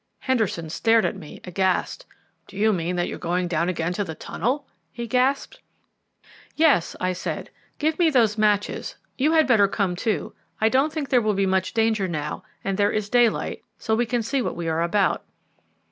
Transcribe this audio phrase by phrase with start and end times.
[0.21, 2.07] Henderson stared at me aghast.
[2.47, 5.59] "Do you mean that you are going down again to the tunnel?" he gasped.
[6.55, 8.95] "Yes," I said; "give me those matches.
[9.15, 10.33] You had better come too.
[10.59, 14.07] I don't think there will be much danger now; and there is daylight, so we
[14.07, 15.23] can see what we are about."